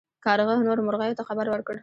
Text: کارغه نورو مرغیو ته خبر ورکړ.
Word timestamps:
کارغه 0.25 0.53
نورو 0.67 0.81
مرغیو 0.87 1.17
ته 1.17 1.23
خبر 1.29 1.45
ورکړ. 1.49 1.75